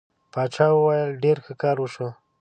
[0.33, 2.09] باچا وویل ډېر ښه کار وشو.